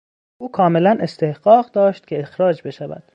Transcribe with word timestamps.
او 0.37 0.51
کاملا 0.51 0.97
استحقاق 1.01 1.71
داشت 1.71 2.07
که 2.07 2.19
اخراج 2.19 2.61
بشود. 2.67 3.03